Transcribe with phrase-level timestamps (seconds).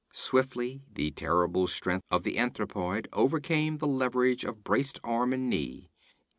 [0.13, 5.91] Swiftly the terrible strength of the anthropoid overcame the leverage of braced arm and knee.